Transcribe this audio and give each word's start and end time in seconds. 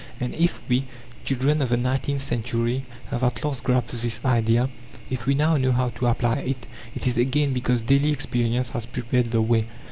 And 0.19 0.33
if 0.33 0.59
we, 0.67 0.85
children 1.25 1.61
of 1.61 1.69
the 1.69 1.77
nineteenth 1.77 2.23
century, 2.23 2.85
have 3.11 3.23
at 3.23 3.45
last 3.45 3.63
grasped 3.63 3.91
this 4.01 4.19
idea, 4.25 4.67
if 5.11 5.27
we 5.27 5.35
know 5.35 5.57
now 5.57 5.73
how 5.73 5.89
to 5.89 6.07
apply 6.07 6.37
it, 6.37 6.65
it 6.95 7.05
is 7.05 7.19
again 7.19 7.53
because 7.53 7.83
daily 7.83 8.09
experience 8.11 8.71
has 8.71 8.87
prepared 8.87 9.29
the 9.29 9.41
way. 9.43 9.67